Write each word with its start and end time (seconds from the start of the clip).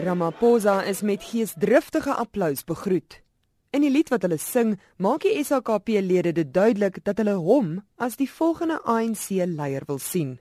Ramaphosa 0.00 0.82
is 0.88 1.02
met 1.02 1.22
geesdriftige 1.22 2.14
applous 2.14 2.64
begroet. 2.64 3.18
In 3.70 3.84
die 3.84 3.90
lied 3.92 4.08
wat 4.08 4.22
hulle 4.24 4.38
sing, 4.40 4.78
maak 4.96 5.26
die 5.26 5.34
SHKP-lede 5.44 6.32
dit 6.38 6.48
duidelik 6.54 7.02
dat 7.04 7.20
hulle 7.20 7.34
hom 7.36 7.74
as 8.00 8.16
die 8.16 8.28
volgende 8.30 8.78
ANC-leier 8.88 9.84
wil 9.90 10.00
sien. 10.00 10.38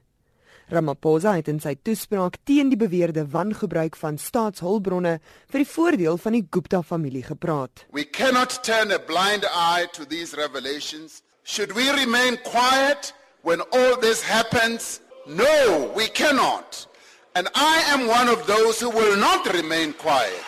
Ramaphosa 0.71 1.33
het 1.35 1.51
in 1.51 1.59
sy 1.59 1.75
toespraak 1.75 2.37
teen 2.47 2.71
die 2.71 2.79
beweerde 2.79 3.25
wangebruik 3.33 3.99
van 3.99 4.17
staatshulpbronne 4.21 5.17
vir 5.51 5.63
die 5.65 5.71
voordeel 5.75 6.17
van 6.23 6.37
die 6.37 6.45
Gupta-familie 6.47 7.25
gepraat. 7.27 7.83
We 7.91 8.05
cannot 8.05 8.61
turn 8.63 8.95
a 8.95 8.99
blind 8.99 9.43
eye 9.43 9.89
to 9.91 10.05
these 10.05 10.37
revelations. 10.39 11.21
Should 11.43 11.75
we 11.75 11.91
remain 11.99 12.39
quiet 12.47 13.11
when 13.43 13.59
all 13.73 13.99
this 13.99 14.23
happens? 14.23 15.01
No, 15.27 15.91
we 15.95 16.07
cannot. 16.07 16.88
And 17.35 17.47
I 17.55 17.83
am 17.87 18.07
one 18.07 18.27
of 18.27 18.45
those 18.47 18.79
who 18.79 18.89
will 18.89 19.15
not 19.17 19.53
remain 19.53 19.93
quiet. 19.93 20.45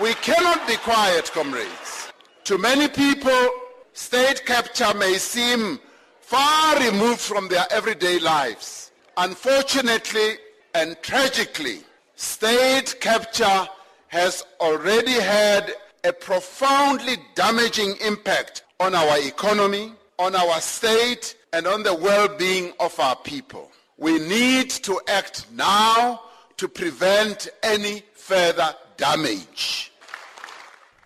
We 0.00 0.14
cannot 0.14 0.66
be 0.66 0.76
quiet, 0.76 1.30
comrades. 1.32 2.12
To 2.44 2.58
many 2.58 2.86
people, 2.86 3.48
state 3.92 4.44
capture 4.46 4.94
may 4.94 5.14
seem 5.14 5.80
far 6.20 6.78
removed 6.78 7.20
from 7.20 7.48
their 7.48 7.66
everyday 7.70 8.18
lives. 8.18 8.92
Unfortunately 9.16 10.36
and 10.74 10.96
tragically, 11.02 11.80
state 12.14 13.00
capture 13.00 13.68
has 14.08 14.44
already 14.60 15.12
had 15.12 15.74
a 16.04 16.12
profoundly 16.12 17.16
damaging 17.34 17.94
impact 18.04 18.64
on 18.78 18.94
our 18.94 19.18
economy, 19.18 19.92
on 20.18 20.36
our 20.36 20.60
state, 20.60 21.36
and 21.52 21.66
on 21.66 21.82
the 21.82 21.94
well-being 21.94 22.72
of 22.78 22.98
our 23.00 23.16
people. 23.16 23.70
We 23.98 24.18
need 24.18 24.70
to 24.84 25.00
act 25.08 25.46
now 25.56 26.20
to 26.56 26.68
prevent 26.68 27.48
any 27.62 28.02
further 28.12 28.74
damage. 28.96 29.90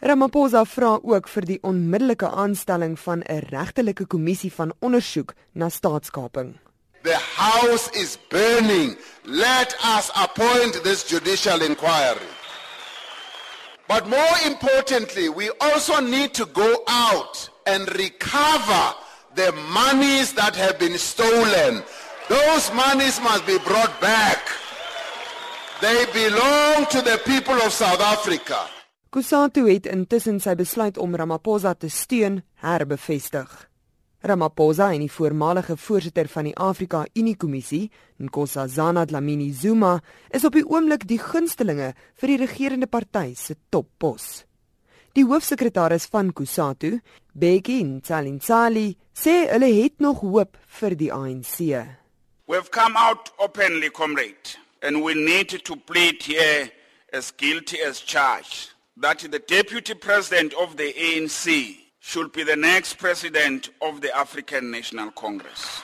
Ramaphosa 0.02 0.64
vra 0.64 0.96
ook 1.02 1.28
vir 1.28 1.46
die 1.46 1.58
onmiddellike 1.62 2.26
aanstelling 2.26 2.98
van 2.98 3.22
'n 3.22 3.46
regtelike 3.50 4.06
kommissie 4.06 4.52
van 4.52 4.72
ondersoek 4.80 5.34
na 5.52 5.68
staatskaping. 5.68 6.58
The 7.02 7.18
house 7.36 7.90
is 7.92 8.18
burning. 8.28 8.96
Let 9.24 9.76
us 9.98 10.10
appoint 10.14 10.82
this 10.82 11.08
judicial 11.08 11.60
inquiry. 11.62 12.28
But 13.86 14.06
more 14.08 14.36
importantly, 14.46 15.28
we 15.28 15.50
also 15.60 16.00
need 16.00 16.34
to 16.34 16.46
go 16.46 16.82
out 16.86 17.50
and 17.66 17.88
recover 17.88 18.94
the 19.34 19.52
monies 19.72 20.32
that 20.34 20.56
have 20.56 20.78
been 20.78 20.98
stolen. 20.98 21.82
Those 22.30 22.70
monies 22.72 23.18
must 23.18 23.44
be 23.46 23.58
brought 23.58 24.00
back. 24.00 24.38
They 25.80 26.06
belong 26.14 26.86
to 26.94 27.02
the 27.02 27.18
people 27.24 27.58
of 27.66 27.72
South 27.72 28.00
Africa. 28.00 28.68
Kusatu 29.10 29.64
het 29.66 29.88
intussen 29.90 30.38
sy 30.38 30.54
besluit 30.54 30.98
om 31.02 31.16
Ramaphosa 31.18 31.72
te 31.74 31.88
steun 31.90 32.44
herbevestig. 32.62 33.50
Ramaphosa 34.22 34.92
en 34.94 35.02
die 35.02 35.10
voormalige 35.10 35.74
voorsitter 35.74 36.30
van 36.30 36.46
die 36.46 36.54
Afrika 36.54 37.02
Unie 37.18 37.34
Kommissie, 37.34 37.90
Nkosazana 38.22 39.08
Dlamini 39.10 39.50
Zuma, 39.50 39.96
is 40.30 40.46
op 40.46 40.54
die 40.54 40.62
oomblik 40.62 41.08
die 41.10 41.18
gunstelinge 41.18 41.96
vir 42.14 42.30
die 42.30 42.40
regerende 42.44 42.86
party 42.86 43.32
se 43.34 43.56
toppos. 43.74 44.44
Die 45.18 45.26
hoofsekretaris 45.26 46.06
van 46.06 46.30
Kusatu, 46.30 47.00
Beki 47.34 47.80
Ntsalintsali, 47.96 48.92
sê 49.10 49.48
hulle 49.50 49.72
het 49.80 49.98
nog 49.98 50.22
hoop 50.22 50.54
vir 50.78 50.94
die 50.94 51.10
ANC. 51.10 51.98
We've 52.50 52.68
come 52.68 52.96
out 52.96 53.30
openly, 53.38 53.90
comrade, 53.90 54.34
and 54.82 55.04
we 55.04 55.14
need 55.14 55.50
to 55.50 55.76
plead 55.76 56.20
here 56.20 56.68
as 57.12 57.30
guilty 57.30 57.78
as 57.78 58.00
charged 58.00 58.70
that 58.96 59.20
the 59.20 59.38
deputy 59.38 59.94
president 59.94 60.54
of 60.54 60.76
the 60.76 60.92
ANC 60.92 61.76
should 62.00 62.32
be 62.32 62.42
the 62.42 62.56
next 62.56 62.94
president 62.94 63.70
of 63.80 64.00
the 64.00 64.12
African 64.16 64.68
National 64.68 65.12
Congress. 65.12 65.80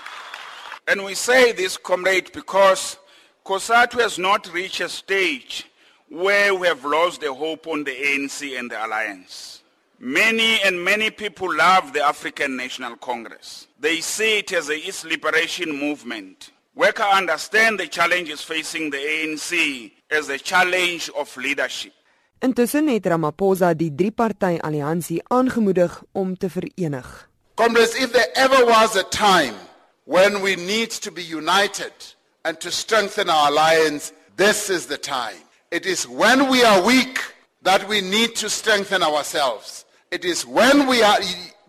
And 0.88 1.04
we 1.04 1.14
say 1.14 1.52
this, 1.52 1.76
comrade, 1.76 2.32
because 2.32 2.96
COSATU 3.44 4.00
has 4.00 4.18
not 4.18 4.52
reached 4.52 4.80
a 4.80 4.88
stage 4.88 5.70
where 6.08 6.52
we 6.52 6.66
have 6.66 6.84
lost 6.84 7.20
the 7.20 7.32
hope 7.32 7.68
on 7.68 7.84
the 7.84 7.92
ANC 7.92 8.58
and 8.58 8.68
the 8.68 8.84
alliance. 8.84 9.62
Many 10.00 10.60
and 10.62 10.84
many 10.84 11.10
people 11.10 11.54
love 11.54 11.92
the 11.92 12.04
African 12.04 12.56
National 12.56 12.96
Congress. 12.96 13.68
They 13.78 14.00
see 14.00 14.38
it 14.38 14.52
as 14.52 14.68
a 14.68 14.74
East 14.74 15.04
liberation 15.04 15.70
movement. 15.70 16.50
Workers 16.76 17.06
understand 17.10 17.80
the 17.80 17.86
challenges 17.86 18.42
facing 18.42 18.90
the 18.90 18.98
ANC 18.98 19.92
as 20.10 20.28
a 20.28 20.36
challenge 20.36 21.08
of 21.16 21.34
leadership. 21.38 21.92
Intussen 22.40 22.88
het 22.88 23.06
Ramaphosa 23.06 23.72
die 23.74 23.94
drie-party 23.94 24.58
alliansie 24.60 25.22
aangemoedig 25.32 26.02
om 26.12 26.36
te 26.36 26.50
verenig. 26.50 27.28
Comrades, 27.54 27.94
if 27.94 28.12
there 28.12 28.28
ever 28.34 28.66
was 28.66 28.94
a 28.94 29.04
time 29.04 29.54
when 30.04 30.42
we 30.42 30.54
need 30.56 30.90
to 30.90 31.10
be 31.10 31.22
united 31.22 31.92
and 32.44 32.60
to 32.60 32.70
strengthen 32.70 33.30
our 33.30 33.48
alliance, 33.48 34.12
this 34.36 34.68
is 34.68 34.84
the 34.84 34.98
time. 34.98 35.40
It 35.70 35.86
is 35.86 36.06
when 36.06 36.50
we 36.50 36.62
are 36.62 36.84
weak 36.84 37.34
that 37.62 37.88
we 37.88 38.02
need 38.02 38.36
to 38.36 38.50
strengthen 38.50 39.02
ourselves. 39.02 39.86
It 40.10 40.26
is 40.26 40.44
when 40.44 40.86
we 40.86 41.02
are 41.02 41.20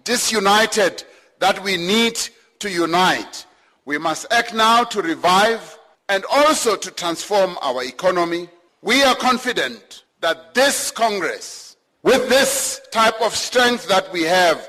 disunited 0.04 1.06
that 1.40 1.64
we 1.64 1.78
need 1.78 2.20
to 2.60 2.70
unite. 2.70 3.47
We 3.88 3.98
must 3.98 4.26
act 4.32 4.54
now 4.54 4.84
to 4.84 5.02
revive 5.02 5.80
and 6.10 6.26
also 6.30 6.76
to 6.76 6.92
transform 6.92 7.58
our 7.62 7.86
economy. 7.86 8.50
We 8.82 9.02
are 9.02 9.16
confident 9.16 10.04
that 10.20 10.54
this 10.54 10.92
Congress, 10.92 11.78
with 12.04 12.28
this 12.28 12.82
type 12.92 13.22
of 13.22 13.34
strength 13.34 13.88
that 13.88 14.12
we 14.12 14.24
have, 14.24 14.60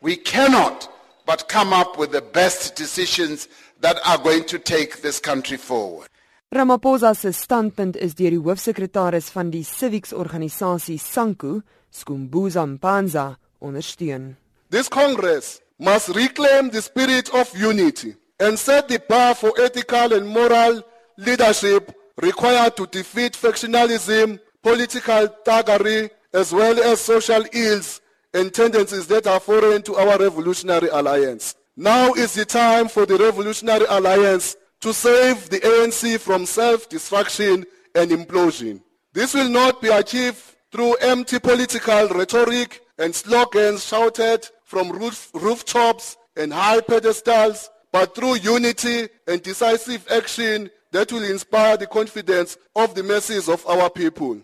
we 0.00 0.14
cannot 0.14 0.88
but 1.26 1.48
come 1.48 1.72
up 1.72 1.98
with 1.98 2.12
the 2.12 2.22
best 2.22 2.76
decisions 2.76 3.48
that 3.80 3.98
are 4.06 4.18
going 4.18 4.44
to 4.44 4.60
take 4.60 5.02
this 5.02 5.18
country 5.18 5.56
forward. 5.56 6.06
Ramaphosa 6.54 7.16
se 7.16 7.32
standpunt 7.32 7.96
is 7.96 8.14
deur 8.14 8.30
die 8.30 8.38
hoofsekretaris 8.38 9.32
van 9.34 9.50
die 9.50 9.64
civics 9.64 10.12
organisasie 10.12 11.00
SANCO, 11.02 11.64
Skhumbuzo 11.90 12.62
Mpanza, 12.78 13.36
ondersteun. 13.60 14.36
This 14.70 14.88
Congress 14.88 15.60
must 15.80 16.14
reclaim 16.14 16.70
the 16.70 16.80
spirit 16.80 17.34
of 17.34 17.50
unity 17.58 18.14
and 18.40 18.58
set 18.58 18.88
the 18.88 19.00
bar 19.08 19.34
for 19.34 19.52
ethical 19.60 20.12
and 20.12 20.28
moral 20.28 20.82
leadership 21.16 21.94
required 22.20 22.76
to 22.76 22.86
defeat 22.86 23.32
factionalism 23.32 24.38
political 24.62 25.28
thuggery, 25.44 26.10
as 26.34 26.52
well 26.52 26.78
as 26.82 27.00
social 27.00 27.44
ills 27.52 28.00
and 28.34 28.52
tendencies 28.52 29.06
that 29.06 29.26
are 29.26 29.40
foreign 29.40 29.82
to 29.82 29.96
our 29.96 30.18
revolutionary 30.18 30.88
alliance. 30.88 31.54
Now 31.76 32.12
is 32.14 32.34
the 32.34 32.44
time 32.44 32.88
for 32.88 33.06
the 33.06 33.16
revolutionary 33.16 33.86
alliance 33.88 34.56
to 34.80 34.92
save 34.92 35.48
the 35.48 35.60
ANC 35.60 36.18
from 36.20 36.44
self-destruction 36.44 37.64
and 37.94 38.10
implosion. 38.10 38.82
This 39.12 39.34
will 39.34 39.48
not 39.48 39.80
be 39.80 39.88
achieved 39.88 40.42
through 40.70 40.94
empty 40.96 41.38
political 41.38 42.08
rhetoric 42.08 42.82
and 42.98 43.14
slogans 43.14 43.86
shouted 43.86 44.48
from 44.64 44.90
roof, 44.90 45.30
rooftops 45.32 46.16
and 46.36 46.52
high 46.52 46.80
pedestals, 46.80 47.70
but 47.90 48.14
through 48.14 48.36
unity 48.36 49.08
and 49.26 49.42
decisive 49.42 50.04
action 50.10 50.70
that 50.90 51.12
will 51.12 51.24
inspire 51.24 51.76
the 51.76 51.86
confidence 51.86 52.56
of 52.74 52.94
the 52.94 53.02
masses 53.02 53.48
of 53.48 53.66
our 53.66 53.90
people. 53.90 54.36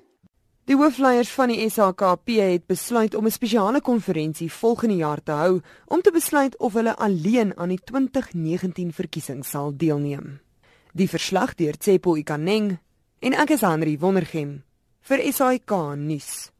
Die 0.64 0.76
hoofleiers 0.76 1.28
van 1.28 1.50
die 1.52 1.68
SHKP 1.68 2.38
het 2.40 2.66
besluit 2.66 3.14
om 3.14 3.26
'n 3.26 3.30
spesiale 3.30 3.80
konferensie 3.80 4.52
volgende 4.52 4.96
jaar 4.96 5.22
te 5.22 5.30
hou 5.32 5.60
om 5.86 6.00
te 6.00 6.10
besluit 6.10 6.56
of 6.56 6.72
hulle 6.72 6.96
alleen 6.96 7.56
aan 7.56 7.68
die 7.68 7.80
2019 7.84 8.92
verkiesing 8.92 9.44
sal 9.44 9.76
deelneem. 9.76 10.40
Die 10.92 11.08
verslag 11.08 11.54
deur 11.54 11.76
Tsepo 11.76 12.16
Ikaneng 12.16 12.78
en 13.18 13.32
ek 13.32 13.50
is 13.50 13.60
Henri 13.60 13.98
Wondergem 13.98 14.62
vir 15.00 15.32
SAK 15.32 15.70
nuus. 15.96 16.53